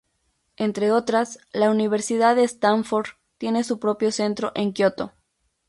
[0.57, 5.13] Entre otras, la Universidad de Stanford tiene su propio centro en Kioto.